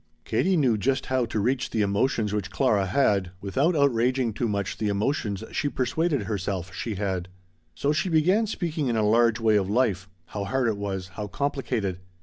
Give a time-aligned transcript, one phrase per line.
[0.25, 4.79] Katie knew just how to reach the emotions which Clara had, without outraging too much
[4.79, 7.27] the emotions she persuaded herself she had.
[7.75, 11.27] So she began speaking in a large way of life, how hard it was, how
[11.27, 11.99] complicated.